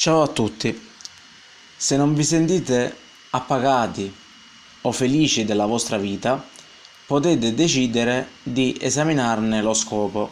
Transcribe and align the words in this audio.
Ciao 0.00 0.22
a 0.22 0.28
tutti. 0.28 0.80
Se 1.76 1.96
non 1.96 2.14
vi 2.14 2.22
sentite 2.22 2.94
appagati 3.30 4.14
o 4.82 4.92
felici 4.92 5.44
della 5.44 5.66
vostra 5.66 5.98
vita, 5.98 6.40
potete 7.04 7.52
decidere 7.52 8.28
di 8.44 8.76
esaminarne 8.80 9.60
lo 9.60 9.74
scopo. 9.74 10.30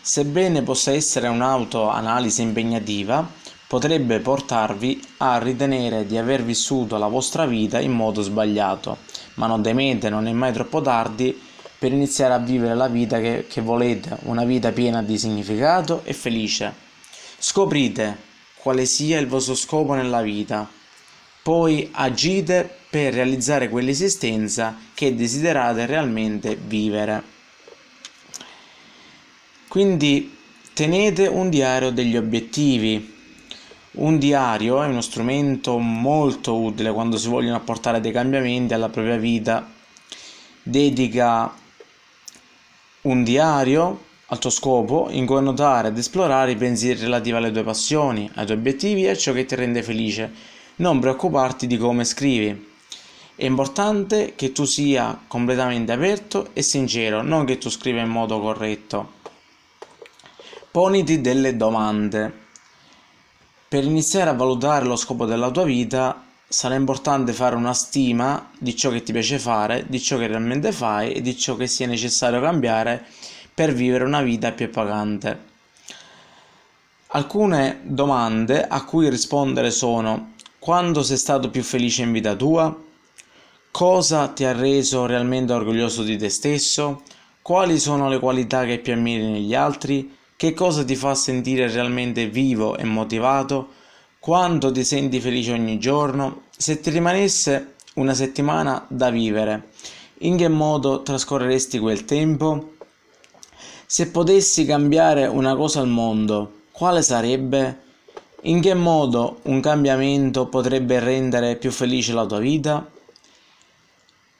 Sebbene 0.00 0.62
possa 0.62 0.92
essere 0.92 1.28
un'autoanalisi 1.28 2.40
impegnativa, 2.40 3.30
potrebbe 3.66 4.20
portarvi 4.20 5.06
a 5.18 5.36
ritenere 5.36 6.06
di 6.06 6.16
aver 6.16 6.42
vissuto 6.42 6.96
la 6.96 7.08
vostra 7.08 7.44
vita 7.44 7.80
in 7.80 7.92
modo 7.92 8.22
sbagliato, 8.22 8.96
ma 9.34 9.46
non 9.46 9.60
temete, 9.60 10.08
non 10.08 10.26
è 10.26 10.32
mai 10.32 10.54
troppo 10.54 10.80
tardi 10.80 11.38
per 11.78 11.92
iniziare 11.92 12.32
a 12.32 12.38
vivere 12.38 12.74
la 12.74 12.88
vita 12.88 13.20
che, 13.20 13.44
che 13.46 13.60
volete, 13.60 14.16
una 14.22 14.46
vita 14.46 14.72
piena 14.72 15.02
di 15.02 15.18
significato 15.18 16.00
e 16.02 16.14
felice. 16.14 16.72
Scoprite 17.36 18.30
quale 18.62 18.86
sia 18.86 19.18
il 19.18 19.26
vostro 19.26 19.56
scopo 19.56 19.94
nella 19.94 20.22
vita. 20.22 20.70
Poi 21.42 21.88
agite 21.90 22.78
per 22.88 23.12
realizzare 23.12 23.68
quell'esistenza 23.68 24.76
che 24.94 25.16
desiderate 25.16 25.84
realmente 25.86 26.54
vivere. 26.54 27.22
Quindi 29.66 30.36
tenete 30.74 31.26
un 31.26 31.50
diario 31.50 31.90
degli 31.90 32.16
obiettivi. 32.16 33.10
Un 33.92 34.18
diario 34.18 34.80
è 34.80 34.86
uno 34.86 35.00
strumento 35.00 35.76
molto 35.78 36.56
utile 36.60 36.92
quando 36.92 37.18
si 37.18 37.28
vogliono 37.28 37.56
apportare 37.56 38.00
dei 38.00 38.12
cambiamenti 38.12 38.74
alla 38.74 38.88
propria 38.88 39.16
vita. 39.16 39.68
Dedica 40.62 41.52
un 43.02 43.24
diario 43.24 44.10
al 44.32 44.38
tuo 44.38 44.48
scopo 44.48 45.08
in 45.10 45.26
cui 45.26 45.36
annotare 45.36 45.88
ed 45.88 45.98
esplorare 45.98 46.52
i 46.52 46.56
pensieri 46.56 47.00
relativi 47.00 47.36
alle 47.36 47.52
tue 47.52 47.62
passioni, 47.62 48.30
ai 48.34 48.46
tuoi 48.46 48.56
obiettivi 48.56 49.04
e 49.04 49.10
a 49.10 49.14
ciò 49.14 49.32
che 49.34 49.44
ti 49.44 49.54
rende 49.54 49.82
felice. 49.82 50.32
Non 50.76 51.00
preoccuparti 51.00 51.66
di 51.66 51.76
come 51.76 52.04
scrivi. 52.04 52.70
È 53.36 53.44
importante 53.44 54.32
che 54.34 54.52
tu 54.52 54.64
sia 54.64 55.20
completamente 55.26 55.92
aperto 55.92 56.48
e 56.54 56.62
sincero, 56.62 57.20
non 57.20 57.44
che 57.44 57.58
tu 57.58 57.68
scriva 57.68 58.00
in 58.00 58.08
modo 58.08 58.40
corretto. 58.40 59.20
Poniti 60.70 61.20
delle 61.20 61.54
domande. 61.54 62.40
Per 63.68 63.84
iniziare 63.84 64.30
a 64.30 64.34
valutare 64.34 64.86
lo 64.86 64.96
scopo 64.96 65.26
della 65.26 65.50
tua 65.50 65.64
vita 65.64 66.24
sarà 66.48 66.74
importante 66.74 67.34
fare 67.34 67.54
una 67.54 67.74
stima 67.74 68.50
di 68.58 68.74
ciò 68.74 68.90
che 68.90 69.02
ti 69.02 69.12
piace 69.12 69.38
fare, 69.38 69.84
di 69.88 70.00
ciò 70.00 70.16
che 70.16 70.26
realmente 70.26 70.72
fai 70.72 71.12
e 71.12 71.20
di 71.20 71.36
ciò 71.36 71.54
che 71.56 71.66
sia 71.66 71.86
necessario 71.86 72.40
cambiare 72.40 73.06
per 73.54 73.72
vivere 73.72 74.04
una 74.04 74.22
vita 74.22 74.52
più 74.52 74.70
pagante. 74.70 75.50
Alcune 77.08 77.80
domande 77.82 78.66
a 78.66 78.84
cui 78.84 79.10
rispondere 79.10 79.70
sono 79.70 80.32
quando 80.58 81.02
sei 81.02 81.16
stato 81.16 81.50
più 81.50 81.62
felice 81.62 82.02
in 82.02 82.12
vita 82.12 82.34
tua? 82.34 82.74
Cosa 83.70 84.28
ti 84.28 84.44
ha 84.44 84.52
reso 84.52 85.06
realmente 85.06 85.52
orgoglioso 85.52 86.02
di 86.02 86.16
te 86.16 86.28
stesso? 86.28 87.02
Quali 87.42 87.78
sono 87.78 88.08
le 88.08 88.18
qualità 88.18 88.64
che 88.64 88.78
più 88.78 88.92
ammiri 88.92 89.26
negli 89.26 89.54
altri? 89.54 90.16
Che 90.36 90.54
cosa 90.54 90.84
ti 90.84 90.94
fa 90.94 91.14
sentire 91.14 91.70
realmente 91.70 92.28
vivo 92.28 92.76
e 92.76 92.84
motivato? 92.84 93.70
Quanto 94.18 94.70
ti 94.70 94.84
senti 94.84 95.20
felice 95.20 95.52
ogni 95.52 95.78
giorno? 95.78 96.42
Se 96.56 96.80
ti 96.80 96.90
rimanesse 96.90 97.74
una 97.94 98.14
settimana 98.14 98.84
da 98.88 99.10
vivere, 99.10 99.70
in 100.18 100.36
che 100.36 100.48
modo 100.48 101.02
trascorreresti 101.02 101.78
quel 101.78 102.04
tempo? 102.04 102.74
Se 103.92 104.08
potessi 104.08 104.64
cambiare 104.64 105.26
una 105.26 105.54
cosa 105.54 105.80
al 105.80 105.86
mondo, 105.86 106.60
quale 106.70 107.02
sarebbe? 107.02 107.80
In 108.44 108.62
che 108.62 108.72
modo 108.72 109.40
un 109.42 109.60
cambiamento 109.60 110.46
potrebbe 110.46 110.98
rendere 110.98 111.56
più 111.56 111.70
felice 111.70 112.14
la 112.14 112.24
tua 112.24 112.38
vita? 112.38 112.90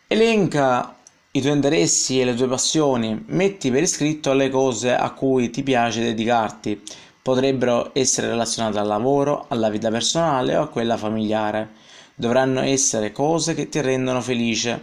Elenca 0.06 0.96
i 1.32 1.42
tuoi 1.42 1.52
interessi 1.52 2.18
e 2.18 2.24
le 2.24 2.34
tue 2.34 2.48
passioni, 2.48 3.24
metti 3.26 3.70
per 3.70 3.82
iscritto 3.82 4.32
le 4.32 4.48
cose 4.48 4.94
a 4.94 5.10
cui 5.10 5.50
ti 5.50 5.62
piace 5.62 6.00
dedicarti. 6.00 6.82
Potrebbero 7.20 7.90
essere 7.92 8.28
relazionate 8.28 8.78
al 8.78 8.86
lavoro, 8.86 9.44
alla 9.48 9.68
vita 9.68 9.90
personale 9.90 10.56
o 10.56 10.62
a 10.62 10.68
quella 10.68 10.96
familiare. 10.96 11.72
Dovranno 12.14 12.62
essere 12.62 13.12
cose 13.12 13.52
che 13.52 13.68
ti 13.68 13.82
rendono 13.82 14.22
felice. 14.22 14.82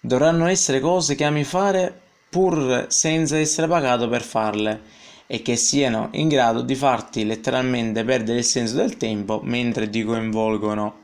Dovranno 0.00 0.46
essere 0.46 0.80
cose 0.80 1.14
che 1.14 1.22
ami 1.22 1.44
fare 1.44 2.00
pur 2.32 2.86
senza 2.88 3.36
essere 3.36 3.68
pagato 3.68 4.08
per 4.08 4.22
farle 4.22 4.80
e 5.26 5.42
che 5.42 5.54
siano 5.54 6.08
in 6.12 6.28
grado 6.28 6.62
di 6.62 6.74
farti 6.74 7.26
letteralmente 7.26 8.04
perdere 8.04 8.38
il 8.38 8.44
senso 8.44 8.76
del 8.76 8.96
tempo 8.96 9.42
mentre 9.44 9.90
ti 9.90 10.02
coinvolgono. 10.02 11.00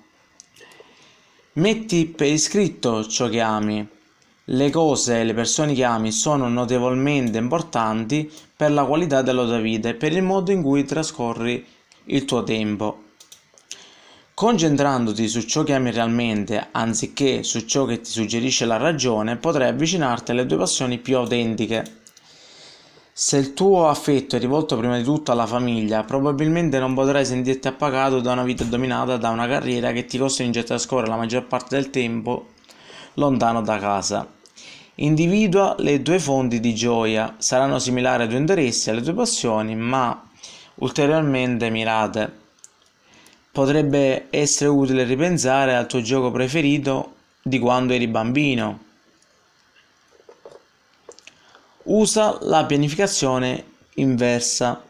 Metti 1.52 2.06
per 2.06 2.28
iscritto 2.28 3.06
ciò 3.06 3.28
che 3.28 3.42
ami. 3.42 3.86
Le 4.44 4.70
cose 4.70 5.20
e 5.20 5.24
le 5.24 5.34
persone 5.34 5.74
che 5.74 5.84
ami 5.84 6.12
sono 6.12 6.48
notevolmente 6.48 7.36
importanti 7.36 8.32
per 8.56 8.72
la 8.72 8.84
qualità 8.84 9.20
della 9.20 9.44
tua 9.44 9.58
vita 9.58 9.90
e 9.90 9.94
per 9.94 10.14
il 10.14 10.22
modo 10.22 10.50
in 10.50 10.62
cui 10.62 10.84
trascorri 10.84 11.62
il 12.04 12.24
tuo 12.24 12.42
tempo. 12.42 13.02
Concentrandoti 14.38 15.26
su 15.26 15.40
ciò 15.40 15.64
che 15.64 15.74
ami 15.74 15.90
realmente, 15.90 16.68
anziché 16.70 17.42
su 17.42 17.66
ciò 17.66 17.86
che 17.86 18.00
ti 18.00 18.08
suggerisce 18.08 18.66
la 18.66 18.76
ragione, 18.76 19.34
potrai 19.34 19.66
avvicinarti 19.66 20.30
alle 20.30 20.46
tue 20.46 20.58
passioni 20.58 20.98
più 20.98 21.16
autentiche. 21.16 21.82
Se 23.12 23.36
il 23.36 23.52
tuo 23.52 23.88
affetto 23.88 24.36
è 24.36 24.38
rivolto 24.38 24.76
prima 24.76 24.96
di 24.96 25.02
tutto 25.02 25.32
alla 25.32 25.44
famiglia, 25.44 26.04
probabilmente 26.04 26.78
non 26.78 26.94
potrai 26.94 27.26
sentirti 27.26 27.66
appagato 27.66 28.20
da 28.20 28.30
una 28.30 28.44
vita 28.44 28.62
dominata 28.62 29.16
da 29.16 29.30
una 29.30 29.48
carriera 29.48 29.90
che 29.90 30.04
ti 30.04 30.18
costringe 30.18 30.60
a 30.60 30.62
trascorrere 30.62 31.08
la 31.08 31.16
maggior 31.16 31.44
parte 31.44 31.74
del 31.74 31.90
tempo 31.90 32.50
lontano 33.14 33.60
da 33.60 33.76
casa. 33.78 34.24
Individua 34.94 35.74
le 35.80 36.00
tue 36.00 36.20
fonti 36.20 36.60
di 36.60 36.76
gioia, 36.76 37.34
saranno 37.38 37.80
similari 37.80 38.22
ai 38.22 38.28
tuoi 38.28 38.40
interessi, 38.40 38.88
alle 38.88 39.02
tue 39.02 39.14
passioni, 39.14 39.74
ma 39.74 40.28
ulteriormente 40.76 41.70
mirate. 41.70 42.46
Potrebbe 43.50 44.26
essere 44.30 44.70
utile 44.70 45.04
ripensare 45.04 45.74
al 45.74 45.86
tuo 45.86 46.00
gioco 46.00 46.30
preferito 46.30 47.14
di 47.42 47.58
quando 47.58 47.92
eri 47.92 48.06
bambino. 48.06 48.84
Usa 51.84 52.38
la 52.42 52.64
pianificazione 52.66 53.64
inversa. 53.94 54.82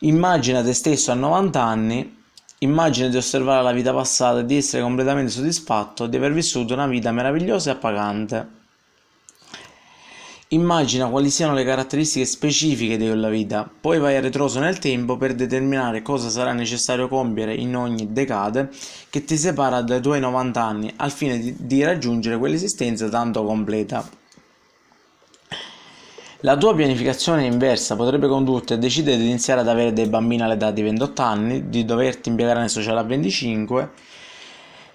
Immagina 0.00 0.62
te 0.62 0.72
stesso 0.72 1.12
a 1.12 1.14
90 1.14 1.62
anni, 1.62 2.22
immagina 2.58 3.08
di 3.08 3.16
osservare 3.16 3.62
la 3.62 3.72
vita 3.72 3.92
passata 3.92 4.40
e 4.40 4.46
di 4.46 4.56
essere 4.56 4.82
completamente 4.82 5.30
soddisfatto 5.30 6.06
di 6.06 6.16
aver 6.16 6.32
vissuto 6.32 6.74
una 6.74 6.86
vita 6.86 7.12
meravigliosa 7.12 7.70
e 7.70 7.72
appagante. 7.74 8.59
Immagina 10.52 11.06
quali 11.06 11.30
siano 11.30 11.54
le 11.54 11.62
caratteristiche 11.62 12.24
specifiche 12.24 12.96
di 12.96 13.06
quella 13.06 13.28
vita, 13.28 13.70
poi 13.80 14.00
vai 14.00 14.16
a 14.16 14.20
ritroso 14.20 14.58
nel 14.58 14.80
tempo 14.80 15.16
per 15.16 15.36
determinare 15.36 16.02
cosa 16.02 16.28
sarà 16.28 16.52
necessario 16.52 17.06
compiere 17.06 17.54
in 17.54 17.76
ogni 17.76 18.12
decade 18.12 18.68
che 19.10 19.22
ti 19.22 19.36
separa 19.36 19.80
dai 19.82 20.00
tuoi 20.00 20.18
90 20.18 20.60
anni 20.60 20.92
al 20.96 21.12
fine 21.12 21.38
di, 21.38 21.54
di 21.56 21.84
raggiungere 21.84 22.36
quell'esistenza 22.36 23.08
tanto 23.08 23.44
completa. 23.44 24.04
La 26.40 26.56
tua 26.56 26.74
pianificazione 26.74 27.44
inversa 27.44 27.94
potrebbe 27.94 28.26
condurti 28.26 28.72
a 28.72 28.76
decidere 28.76 29.18
di 29.18 29.26
iniziare 29.26 29.60
ad 29.60 29.68
avere 29.68 29.92
dei 29.92 30.08
bambini 30.08 30.42
all'età 30.42 30.72
di 30.72 30.82
28 30.82 31.22
anni, 31.22 31.68
di 31.68 31.84
doverti 31.84 32.28
impiegare 32.28 32.58
nel 32.58 32.70
sociale 32.70 32.98
a 32.98 33.04
25 33.04 33.90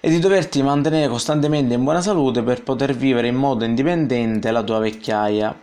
e 0.06 0.08
di 0.08 0.20
doverti 0.20 0.62
mantenere 0.62 1.08
costantemente 1.08 1.74
in 1.74 1.82
buona 1.82 2.00
salute 2.00 2.40
per 2.44 2.62
poter 2.62 2.94
vivere 2.94 3.26
in 3.26 3.34
modo 3.34 3.64
indipendente 3.64 4.52
la 4.52 4.62
tua 4.62 4.78
vecchiaia. 4.78 5.60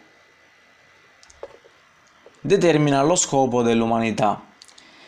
Determina 2.41 3.01
lo 3.03 3.15
scopo 3.15 3.61
dell'umanità. 3.61 4.43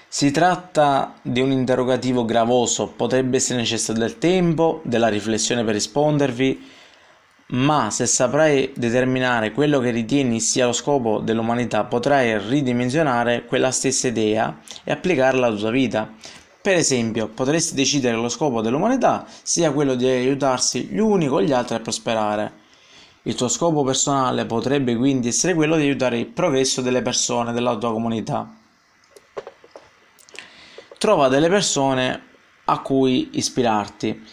Si 0.08 0.32
tratta 0.32 1.16
di 1.22 1.42
un 1.42 1.52
interrogativo 1.52 2.24
gravoso, 2.24 2.88
potrebbe 2.88 3.36
essere 3.36 3.60
necessario 3.60 4.02
del 4.02 4.20
tempo, 4.20 4.80
della 4.86 5.10
riflessione 5.10 5.66
per 5.66 5.74
rispondervi, 5.74 6.70
ma 7.48 7.90
se 7.92 8.06
saprai 8.06 8.72
determinare 8.74 9.52
quello 9.52 9.82
che 9.82 9.90
ritieni 9.90 10.40
sia 10.40 10.68
lo 10.68 10.72
scopo 10.72 11.20
dell'umanità, 11.20 11.84
potrai 11.84 12.40
ridimensionare 12.40 13.44
quella 13.44 13.72
stessa 13.72 14.08
idea 14.08 14.62
e 14.86 14.94
applicarla 14.94 15.48
alla 15.48 15.58
tua 15.58 15.72
vita. 15.72 16.14
Per 16.66 16.76
esempio, 16.76 17.28
potresti 17.28 17.76
decidere 17.76 18.16
che 18.16 18.22
lo 18.24 18.28
scopo 18.28 18.60
dell'umanità 18.60 19.28
sia 19.44 19.72
quello 19.72 19.94
di 19.94 20.08
aiutarsi 20.08 20.86
gli 20.86 20.98
uni 20.98 21.28
con 21.28 21.44
gli 21.44 21.52
altri 21.52 21.76
a 21.76 21.80
prosperare. 21.80 22.54
Il 23.22 23.36
tuo 23.36 23.50
scopo 23.50 23.84
personale 23.84 24.48
potrebbe 24.48 24.96
quindi 24.96 25.28
essere 25.28 25.54
quello 25.54 25.76
di 25.76 25.84
aiutare 25.84 26.18
il 26.18 26.26
progresso 26.26 26.82
delle 26.82 27.04
persone 27.04 27.54
della 27.54 27.78
tua 27.78 27.92
comunità. 27.92 28.52
Trova 30.98 31.28
delle 31.28 31.50
persone 31.50 32.24
a 32.66 32.80
cui 32.80 33.30
ispirarti. 33.34 34.26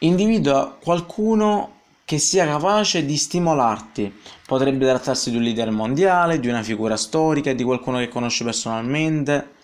Individua 0.00 0.76
qualcuno 0.82 1.82
che 2.04 2.18
sia 2.18 2.44
capace 2.44 3.04
di 3.04 3.16
stimolarti. 3.16 4.12
Potrebbe 4.44 4.84
trattarsi 4.84 5.30
di 5.30 5.36
un 5.36 5.44
leader 5.44 5.70
mondiale, 5.70 6.40
di 6.40 6.48
una 6.48 6.64
figura 6.64 6.96
storica, 6.96 7.52
di 7.52 7.62
qualcuno 7.62 7.98
che 7.98 8.08
conosci 8.08 8.42
personalmente 8.42 9.60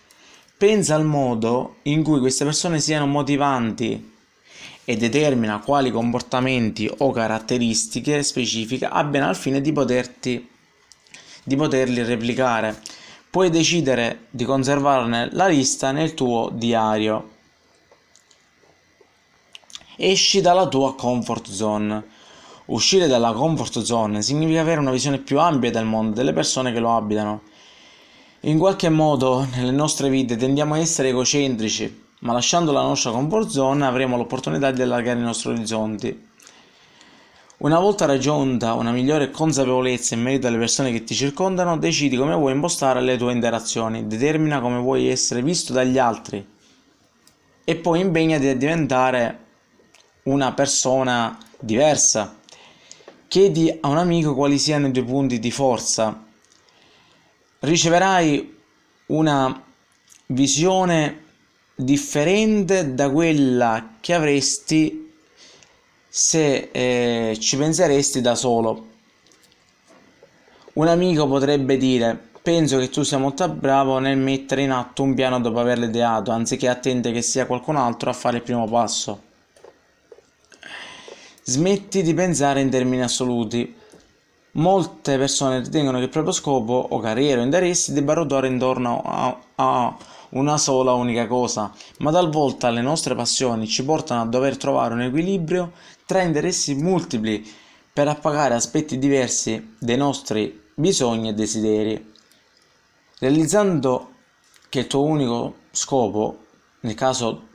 pensa 0.59 0.97
al 0.97 1.05
modo 1.05 1.77
in 1.83 2.03
cui 2.03 2.19
queste 2.19 2.45
persone 2.45 2.81
siano 2.81 3.07
motivanti 3.07 4.17
e 4.85 4.97
determina 4.97 5.61
quali 5.61 5.93
comportamenti 5.93 6.91
o 6.99 7.13
caratteristiche 7.13 8.25
specifiche 8.25 8.85
abbiano 8.85 9.29
al 9.29 9.37
fine 9.37 9.61
di, 9.61 9.73
poterti, 9.73 10.49
di 11.45 11.57
poterli 11.57 12.03
replicare. 12.03 12.83
Puoi 13.31 13.51
decidere 13.51 14.27
di 14.31 14.45
conservarne 14.45 15.29
la 15.33 15.47
lista 15.47 15.93
nel 15.93 16.15
tuo 16.15 16.51
diario. 16.53 17.37
Esci 19.97 20.41
dalla 20.41 20.67
tua 20.67 20.97
comfort 20.97 21.49
zone. 21.51 22.03
Uscire 22.67 23.07
dalla 23.07 23.33
comfort 23.33 23.81
zone 23.83 24.23
significa 24.23 24.61
avere 24.61 24.81
una 24.81 24.91
visione 24.91 25.19
più 25.19 25.39
ampia 25.39 25.71
del 25.71 25.85
mondo, 25.85 26.17
delle 26.17 26.33
persone 26.33 26.73
che 26.73 26.81
lo 26.81 26.97
abitano 26.97 27.43
in 28.43 28.57
qualche 28.57 28.89
modo 28.89 29.45
nelle 29.57 29.73
nostre 29.73 30.09
vite 30.09 30.37
tendiamo 30.37 30.75
a 30.75 30.79
essere 30.79 31.09
egocentrici, 31.09 32.05
ma 32.21 32.33
lasciando 32.33 32.71
la 32.71 32.83
nostra 32.83 33.11
comfort 33.11 33.49
zone 33.49 33.85
avremo 33.85 34.17
l'opportunità 34.17 34.71
di 34.71 34.81
allargare 34.81 35.19
i 35.19 35.23
nostri 35.23 35.51
orizzonti. 35.51 36.27
Una 37.59 37.81
volta 37.81 38.05
raggiunta 38.05 38.75
una 38.75 38.93
migliore 38.93 39.33
consapevolezza 39.33 40.15
in 40.15 40.23
merito 40.23 40.47
alle 40.47 40.59
persone 40.59 40.93
che 40.93 41.03
ti 41.03 41.17
circondano, 41.17 41.77
decidi 41.79 42.17
come 42.17 42.37
vuoi 42.37 42.53
impostare 42.53 43.01
le 43.01 43.17
tue 43.17 43.33
interazioni, 43.33 44.07
determina 44.07 44.61
come 44.61 44.79
vuoi 44.79 45.09
essere 45.09 45.43
visto 45.43 45.73
dagli 45.73 45.99
altri 45.99 46.47
e 47.65 47.75
poi 47.75 47.99
impegnati 47.99 48.47
a 48.47 48.57
diventare 48.57 49.47
una 50.25 50.53
persona 50.53 51.37
diversa. 51.59 52.37
Chiedi 53.27 53.77
a 53.81 53.89
un 53.89 53.99
amico 53.99 54.37
quali 54.37 54.59
siano 54.59 54.87
i 54.87 54.93
tuoi 54.93 55.05
punti 55.05 55.41
di 55.41 55.51
forza 55.51 56.27
riceverai 57.61 58.57
una 59.07 59.63
visione 60.27 61.25
differente 61.75 62.95
da 62.95 63.11
quella 63.11 63.97
che 64.01 64.15
avresti 64.15 65.13
se 66.09 66.69
eh, 66.73 67.37
ci 67.39 67.57
penseresti 67.57 68.21
da 68.21 68.35
solo. 68.35 68.87
Un 70.75 70.89
amico 70.89 71.27
potrebbe 71.27 71.77
dire 71.77 72.27
penso 72.49 72.79
che 72.79 72.89
tu 72.89 73.03
sia 73.03 73.19
molto 73.19 73.47
bravo 73.49 73.99
nel 73.99 74.17
mettere 74.17 74.63
in 74.63 74.71
atto 74.71 75.03
un 75.03 75.13
piano 75.15 75.39
dopo 75.39 75.61
averlo 75.61 75.85
ideato, 75.85 76.31
anziché 76.31 76.67
attendere 76.67 77.15
che 77.15 77.21
sia 77.21 77.45
qualcun 77.45 77.77
altro 77.77 78.09
a 78.09 78.15
fare 78.15 78.39
il 78.39 78.43
primo 78.43 78.67
passo. 78.67 79.23
Smetti 81.43 82.03
di 82.03 82.15
pensare 82.15 82.63
in 82.63 82.71
termini 82.71 83.03
assoluti. 83.03 83.77
Molte 84.59 85.17
persone 85.19 85.61
ritengono 85.61 85.99
che 85.99 86.05
il 86.05 86.11
proprio 86.11 86.33
scopo 86.33 86.89
o 86.91 86.99
carriera 86.99 87.41
o 87.41 87.45
interessi 87.45 87.93
debba 87.93 88.15
ruotare 88.15 88.49
intorno 88.49 89.01
a, 89.05 89.39
a 89.55 89.97
una 90.31 90.59
sola 90.59 90.95
unica 90.95 91.29
cosa, 91.29 91.73
ma 91.99 92.11
talvolta 92.11 92.69
le 92.71 92.81
nostre 92.81 93.15
passioni 93.15 93.69
ci 93.69 93.85
portano 93.85 94.23
a 94.23 94.27
dover 94.27 94.57
trovare 94.57 94.95
un 94.95 95.03
equilibrio 95.03 95.73
tra 96.05 96.23
interessi 96.23 96.75
multipli 96.75 97.49
per 97.93 98.09
appagare 98.09 98.55
aspetti 98.55 98.99
diversi 98.99 99.75
dei 99.79 99.97
nostri 99.97 100.61
bisogni 100.75 101.29
e 101.29 101.35
desideri. 101.35 102.13
Realizzando 103.21 104.15
che 104.69 104.81
il 104.81 104.87
tuo 104.89 105.05
unico 105.05 105.55
scopo, 105.71 106.47
nel 106.81 106.95
caso 106.95 107.47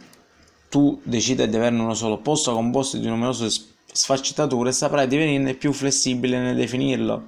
tu 0.69 1.01
decida 1.03 1.45
di 1.45 1.55
averne 1.57 1.81
uno 1.81 1.95
solo, 1.95 2.19
possa 2.19 2.53
composto 2.53 2.97
di 2.97 3.07
numerose 3.07 3.71
sfaccettature 3.93 4.71
saprai 4.73 5.07
divenire 5.07 5.53
più 5.53 5.71
flessibile 5.71 6.39
nel 6.39 6.55
definirlo. 6.55 7.27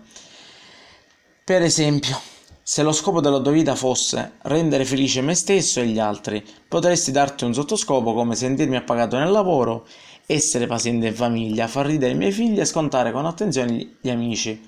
Per 1.44 1.62
esempio, 1.62 2.20
se 2.62 2.82
lo 2.82 2.92
scopo 2.92 3.22
della 3.22 3.40
tua 3.40 3.52
vita 3.52 3.76
fosse 3.76 4.34
rendere 4.42 4.86
felice 4.86 5.22
me 5.22 5.36
stesso 5.36 5.80
e 5.80 5.86
gli 5.86 6.00
altri, 6.00 6.44
potresti 6.68 7.12
darti 7.12 7.44
un 7.44 7.54
sottoscopo 7.54 8.14
come 8.14 8.34
sentirmi 8.34 8.76
appagato 8.76 9.18
nel 9.18 9.30
lavoro, 9.30 9.86
essere 10.26 10.66
paziente 10.66 11.08
in 11.08 11.16
famiglia, 11.16 11.68
far 11.68 11.86
ridere 11.86 12.14
i 12.14 12.18
miei 12.18 12.32
figli 12.32 12.60
e 12.60 12.66
scontare 12.66 13.12
con 13.12 13.28
attenzione 13.28 13.98
gli 14.02 14.10
amici. 14.10 14.68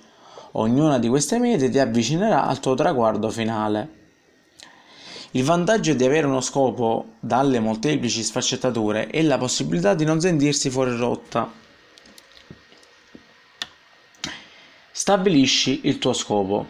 Ognuna 0.51 0.99
di 0.99 1.07
queste 1.07 1.39
mete 1.39 1.69
ti 1.69 1.79
avvicinerà 1.79 2.45
al 2.45 2.59
tuo 2.59 2.75
traguardo 2.75 3.31
finale. 3.31 3.89
Il 5.31 5.43
vantaggio 5.43 5.93
di 5.93 6.05
avere 6.05 6.27
uno 6.27 6.41
scopo 6.41 7.13
dalle 7.19 7.59
molteplici 7.59 8.23
sfaccettature 8.23 9.07
è 9.07 9.21
la 9.23 9.37
possibilità 9.37 9.93
di 9.93 10.05
non 10.05 10.21
sentirsi 10.21 10.69
fuori 10.69 10.95
rotta. 10.95 11.65
Stabilisci 14.99 15.81
il 15.83 15.99
tuo 15.99 16.11
scopo. 16.11 16.65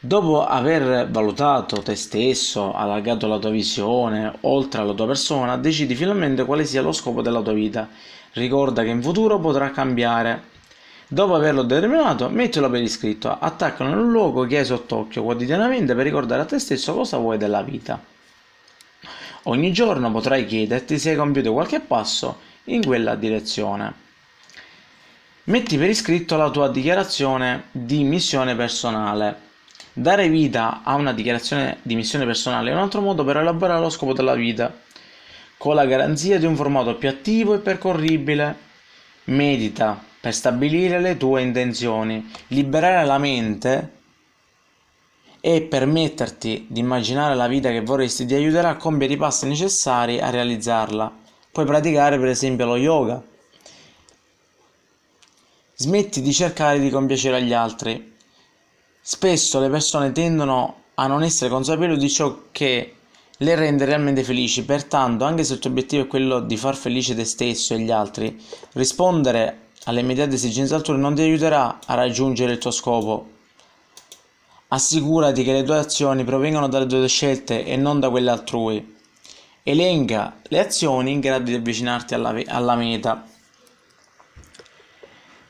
Dopo 0.00 0.46
aver 0.46 1.06
valutato 1.10 1.82
te 1.82 1.94
stesso, 1.94 2.72
allargato 2.72 3.26
la 3.26 3.38
tua 3.38 3.50
visione 3.50 4.38
oltre 4.40 4.80
alla 4.80 4.94
tua 4.94 5.06
persona, 5.06 5.58
decidi 5.58 5.94
finalmente 5.94 6.46
quale 6.46 6.64
sia 6.64 6.80
lo 6.80 6.92
scopo 6.92 7.20
della 7.20 7.42
tua 7.42 7.52
vita. 7.52 7.90
Ricorda 8.32 8.82
che 8.84 8.88
in 8.88 9.02
futuro 9.02 9.38
potrà 9.38 9.70
cambiare. 9.70 10.44
Dopo 11.08 11.34
averlo 11.34 11.62
determinato, 11.62 12.30
mettilo 12.30 12.70
per 12.70 12.80
iscritto, 12.80 13.36
attaccalo 13.38 13.90
in 13.90 13.98
un 13.98 14.10
luogo 14.10 14.46
che 14.46 14.60
hai 14.60 14.64
sott'occhio 14.64 15.22
quotidianamente 15.22 15.94
per 15.94 16.04
ricordare 16.04 16.40
a 16.40 16.46
te 16.46 16.58
stesso 16.58 16.94
cosa 16.94 17.18
vuoi 17.18 17.36
della 17.36 17.60
vita. 17.60 18.02
Ogni 19.42 19.74
giorno 19.74 20.10
potrai 20.10 20.46
chiederti 20.46 20.98
se 20.98 21.10
hai 21.10 21.16
compiuto 21.16 21.52
qualche 21.52 21.80
passo 21.80 22.38
in 22.64 22.82
quella 22.82 23.14
direzione. 23.14 24.01
Metti 25.44 25.76
per 25.76 25.88
iscritto 25.88 26.36
la 26.36 26.50
tua 26.50 26.68
dichiarazione 26.68 27.64
di 27.72 28.04
missione 28.04 28.54
personale. 28.54 29.50
Dare 29.92 30.28
vita 30.28 30.82
a 30.84 30.94
una 30.94 31.12
dichiarazione 31.12 31.78
di 31.82 31.96
missione 31.96 32.24
personale 32.24 32.70
è 32.70 32.72
un 32.72 32.78
altro 32.78 33.00
modo 33.00 33.24
per 33.24 33.38
elaborare 33.38 33.80
lo 33.80 33.90
scopo 33.90 34.12
della 34.12 34.36
vita, 34.36 34.72
con 35.58 35.74
la 35.74 35.84
garanzia 35.84 36.38
di 36.38 36.46
un 36.46 36.54
formato 36.54 36.94
più 36.94 37.08
attivo 37.08 37.54
e 37.54 37.58
percorribile. 37.58 38.56
Medita 39.24 40.00
per 40.20 40.32
stabilire 40.32 41.00
le 41.00 41.16
tue 41.16 41.42
intenzioni, 41.42 42.30
liberare 42.48 43.04
la 43.04 43.18
mente 43.18 43.90
e 45.40 45.62
permetterti 45.62 46.66
di 46.68 46.78
immaginare 46.78 47.34
la 47.34 47.48
vita 47.48 47.68
che 47.70 47.80
vorresti 47.80 48.26
ti 48.26 48.34
aiuterà 48.34 48.68
a 48.68 48.76
compiere 48.76 49.14
i 49.14 49.16
passi 49.16 49.48
necessari 49.48 50.20
a 50.20 50.30
realizzarla. 50.30 51.12
Puoi 51.50 51.66
praticare 51.66 52.16
per 52.16 52.28
esempio 52.28 52.64
lo 52.64 52.76
yoga 52.76 53.30
Smetti 55.82 56.22
di 56.22 56.32
cercare 56.32 56.78
di 56.78 56.90
compiacere 56.90 57.42
gli 57.42 57.52
altri. 57.52 58.14
Spesso 59.00 59.58
le 59.58 59.68
persone 59.68 60.12
tendono 60.12 60.82
a 60.94 61.08
non 61.08 61.24
essere 61.24 61.50
consapevoli 61.50 61.98
di 61.98 62.08
ciò 62.08 62.42
che 62.52 62.94
le 63.36 63.54
rende 63.56 63.84
realmente 63.84 64.22
felici, 64.22 64.64
pertanto 64.64 65.24
anche 65.24 65.42
se 65.42 65.54
il 65.54 65.58
tuo 65.58 65.70
obiettivo 65.70 66.04
è 66.04 66.06
quello 66.06 66.38
di 66.38 66.56
far 66.56 66.76
felice 66.76 67.16
te 67.16 67.24
stesso 67.24 67.74
e 67.74 67.80
gli 67.80 67.90
altri, 67.90 68.40
rispondere 68.74 69.70
alle 69.86 69.98
immediate 69.98 70.36
esigenze 70.36 70.72
altrui 70.72 71.00
non 71.00 71.16
ti 71.16 71.22
aiuterà 71.22 71.80
a 71.84 71.94
raggiungere 71.94 72.52
il 72.52 72.58
tuo 72.58 72.70
scopo. 72.70 73.30
Assicurati 74.68 75.42
che 75.42 75.52
le 75.52 75.64
tue 75.64 75.78
azioni 75.78 76.22
provengano 76.22 76.68
dalle 76.68 76.86
tue 76.86 77.08
scelte 77.08 77.64
e 77.64 77.74
non 77.74 77.98
da 77.98 78.08
quelle 78.08 78.30
altrui. 78.30 78.94
Elenca 79.64 80.38
le 80.44 80.60
azioni 80.60 81.10
in 81.10 81.18
grado 81.18 81.42
di 81.42 81.54
avvicinarti 81.54 82.14
alla, 82.14 82.40
alla 82.46 82.76
meta. 82.76 83.26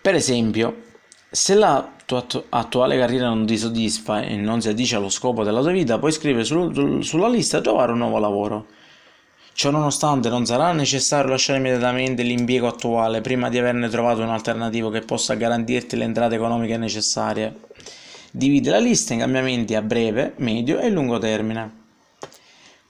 Per 0.02 0.16
esempio, 0.16 0.82
se 1.30 1.54
la 1.54 1.94
tua 2.04 2.26
attuale 2.48 2.98
carriera 2.98 3.28
non 3.28 3.46
ti 3.46 3.56
soddisfa 3.56 4.20
e 4.22 4.34
non 4.34 4.60
si 4.60 4.68
addice 4.68 4.96
allo 4.96 5.08
scopo 5.08 5.44
della 5.44 5.60
tua 5.60 5.70
vita, 5.70 6.00
puoi 6.00 6.10
scrivere 6.10 6.42
sul, 6.42 7.04
sulla 7.04 7.28
lista 7.28 7.60
trovare 7.60 7.92
un 7.92 7.98
nuovo 7.98 8.18
lavoro. 8.18 8.66
Ciò 9.52 9.70
nonostante 9.70 10.28
non 10.28 10.44
sarà 10.44 10.72
necessario 10.72 11.30
lasciare 11.30 11.60
immediatamente 11.60 12.24
l'impiego 12.24 12.66
attuale 12.66 13.20
prima 13.20 13.48
di 13.48 13.58
averne 13.58 13.88
trovato 13.88 14.22
un 14.22 14.30
alternativo 14.30 14.90
che 14.90 15.02
possa 15.02 15.34
garantirti 15.34 15.94
le 15.94 16.02
entrate 16.02 16.34
economiche 16.34 16.76
necessarie. 16.76 17.60
Divide 18.32 18.70
la 18.70 18.78
lista 18.80 19.12
in 19.12 19.20
cambiamenti 19.20 19.76
a 19.76 19.82
breve, 19.82 20.32
medio 20.38 20.80
e 20.80 20.90
lungo 20.90 21.18
termine. 21.18 21.80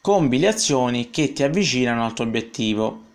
Compi 0.00 0.38
le 0.38 0.48
azioni 0.48 1.10
che 1.10 1.34
ti 1.34 1.42
avvicinano 1.42 2.06
al 2.06 2.14
tuo 2.14 2.24
obiettivo 2.24 3.10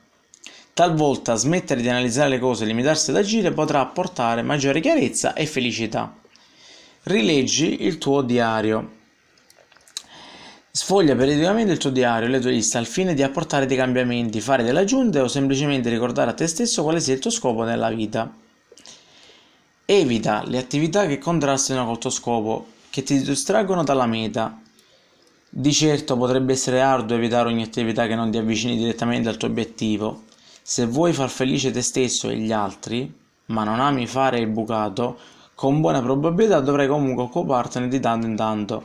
Talvolta 0.77 1.34
smettere 1.34 1.81
di 1.81 1.89
analizzare 1.89 2.29
le 2.29 2.38
cose 2.38 2.63
e 2.63 2.67
limitarsi 2.67 3.10
ad 3.10 3.15
agire 3.15 3.51
potrà 3.51 3.84
portare 3.88 4.43
maggiore 4.43 4.79
chiarezza 4.79 5.34
e 5.34 5.48
felicità. 5.48 6.15
Rileggi 7.01 7.84
il 7.86 7.98
tuo 7.98 8.22
diario. 8.22 8.91
Sfoglia 10.69 11.15
periodicamente 11.15 11.72
il 11.72 11.79
tuo 11.79 11.89
diario 11.89 12.27
e 12.27 12.29
le 12.29 12.39
tue 12.39 12.51
liste 12.51 12.77
al 12.77 12.86
fine 12.86 13.15
di 13.15 13.24
apportare 13.24 13.65
dei 13.65 13.75
cambiamenti, 13.75 14.39
fare 14.39 14.62
delle 14.62 14.81
aggiunte 14.81 15.19
o 15.19 15.27
semplicemente 15.27 15.89
ricordare 15.89 16.29
a 16.29 16.36
te 16.36 16.46
stesso 16.46 16.84
quale 16.84 17.00
sia 17.00 17.15
il 17.15 17.22
tuo 17.22 17.31
scopo 17.31 17.63
nella 17.63 17.89
vita. 17.89 18.31
Evita 19.84 20.43
le 20.46 20.60
attività 20.60 21.07
che 21.07 21.17
contrastino 21.17 21.88
col 21.88 21.98
tuo 21.98 22.12
scopo, 22.12 22.67
che 22.91 23.01
ti 23.01 23.19
distraggono 23.24 23.84
dalla 23.84 24.05
meta. 24.05 24.62
Di 25.50 25.74
certo 25.74 26.15
potrebbe 26.17 26.53
essere 26.53 26.81
arduo 26.81 27.17
evitare 27.17 27.50
ogni 27.50 27.63
attività 27.63 28.05
che 28.05 28.13
non 28.13 28.29
ti 28.29 28.38
avvicini 28.38 28.77
direttamente 28.77 29.27
al 29.27 29.38
tuo 29.38 29.48
obiettivo, 29.48 30.25
se 30.69 30.86
vuoi 30.86 31.13
far 31.13 31.29
felice 31.29 31.71
te 31.71 31.81
stesso 31.81 32.27
e 32.27 32.36
gli 32.36 32.51
altri, 32.51 33.09
ma 33.45 33.63
non 33.63 33.79
ami 33.79 34.05
fare 34.05 34.39
il 34.39 34.47
bucato, 34.47 35.17
con 35.55 35.79
buona 35.79 36.01
probabilità 36.01 36.59
dovrai 36.59 36.89
comunque 36.89 37.24
occupartene 37.24 37.88
di 37.88 38.01
tanto 38.01 38.27
in 38.27 38.36
tanto. 38.36 38.83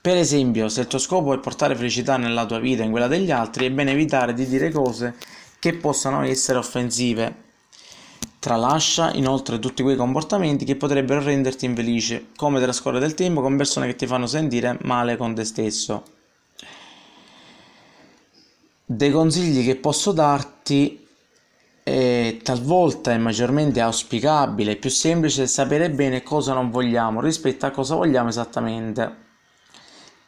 Per 0.00 0.16
esempio, 0.16 0.68
se 0.68 0.82
il 0.82 0.86
tuo 0.86 1.00
scopo 1.00 1.34
è 1.34 1.40
portare 1.40 1.74
felicità 1.74 2.16
nella 2.16 2.46
tua 2.46 2.60
vita 2.60 2.82
e 2.82 2.84
in 2.84 2.92
quella 2.92 3.08
degli 3.08 3.32
altri, 3.32 3.66
è 3.66 3.72
bene 3.72 3.90
evitare 3.90 4.32
di 4.32 4.46
dire 4.46 4.70
cose 4.70 5.16
che 5.58 5.74
possano 5.74 6.22
essere 6.22 6.58
offensive. 6.58 7.34
Tralascia 8.38 9.12
inoltre 9.14 9.58
tutti 9.58 9.82
quei 9.82 9.96
comportamenti 9.96 10.64
che 10.64 10.76
potrebbero 10.76 11.20
renderti 11.20 11.64
infelice, 11.64 12.28
come 12.36 12.60
trascorrere 12.60 13.00
del 13.00 13.14
tempo 13.14 13.40
con 13.40 13.56
persone 13.56 13.88
che 13.88 13.96
ti 13.96 14.06
fanno 14.06 14.28
sentire 14.28 14.78
male 14.82 15.16
con 15.16 15.34
te 15.34 15.42
stesso. 15.42 16.16
Dei 18.90 19.10
consigli 19.10 19.66
che 19.66 19.76
posso 19.76 20.12
darti 20.12 21.06
è 21.82 22.38
talvolta 22.42 23.12
è 23.12 23.18
maggiormente 23.18 23.82
auspicabile, 23.82 24.76
più 24.76 24.88
semplice 24.88 25.46
sapere 25.46 25.90
bene 25.90 26.22
cosa 26.22 26.54
non 26.54 26.70
vogliamo 26.70 27.20
rispetto 27.20 27.66
a 27.66 27.70
cosa 27.70 27.96
vogliamo 27.96 28.30
esattamente. 28.30 29.16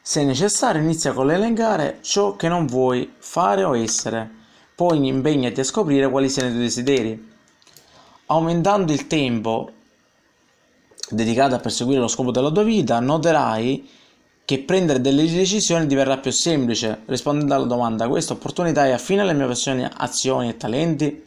Se 0.03 0.23
necessario 0.25 0.83
inizia 0.83 1.15
con 1.15 1.29
l'elencare 1.29 2.01
ciò 2.03 2.37
che 2.37 2.49
non 2.49 2.67
vuoi 2.67 3.11
fare 3.17 3.65
o 3.65 3.75
essere, 3.75 4.31
poi 4.75 5.07
impegnati 5.07 5.61
a 5.61 5.65
scoprire 5.65 6.11
quali 6.11 6.29
siano 6.29 6.51
i 6.51 6.53
tuoi 6.53 6.65
desideri. 6.65 7.31
Aumentando 8.27 8.93
il 8.93 9.07
tempo 9.07 9.73
dedicato 11.09 11.55
a 11.55 11.61
perseguire 11.61 12.01
lo 12.01 12.09
scopo 12.09 12.31
della 12.31 12.51
tua 12.51 12.65
vita, 12.65 13.01
noterai 13.01 13.89
che 14.51 14.59
prendere 14.59 15.01
delle 15.01 15.31
decisioni 15.31 15.87
diverrà 15.87 16.19
più 16.19 16.33
semplice. 16.33 17.03
Rispondendo 17.07 17.55
alla 17.55 17.67
domanda, 17.67 18.09
questa 18.09 18.33
opportunità 18.33 18.85
è 18.85 18.91
affine 18.91 19.21
alle 19.21 19.33
mie 19.33 19.47
passioni, 19.47 19.89
azioni 19.89 20.49
e 20.49 20.57
talenti? 20.57 21.23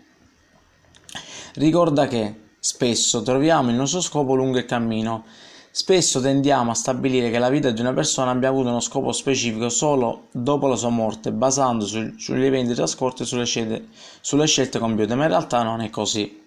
Ricorda 1.53 2.07
che 2.07 2.35
spesso 2.59 3.21
troviamo 3.21 3.69
il 3.69 3.77
nostro 3.77 4.01
scopo 4.01 4.35
lungo 4.35 4.57
il 4.57 4.65
cammino 4.65 5.23
Spesso 5.71 6.19
tendiamo 6.19 6.71
a 6.71 6.73
stabilire 6.73 7.31
che 7.31 7.39
la 7.39 7.49
vita 7.49 7.71
di 7.71 7.79
una 7.79 7.93
persona 7.93 8.31
abbia 8.31 8.49
avuto 8.49 8.67
uno 8.67 8.81
scopo 8.81 9.13
specifico 9.13 9.69
solo 9.69 10.27
dopo 10.33 10.67
la 10.67 10.75
sua 10.75 10.89
morte, 10.89 11.31
basandosi 11.31 12.15
sugli 12.17 12.43
eventi 12.43 12.73
trascorsi 12.73 13.23
e 13.23 13.25
sulle 13.25 13.45
scelte, 13.45 13.87
sulle 14.19 14.47
scelte 14.47 14.79
compiute, 14.79 15.15
ma 15.15 15.23
in 15.23 15.29
realtà 15.29 15.63
non 15.63 15.79
è 15.79 15.89
così. 15.89 16.42